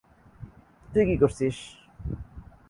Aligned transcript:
তুই 0.89 1.03
কী 1.09 1.15
করছিস? 1.17 1.57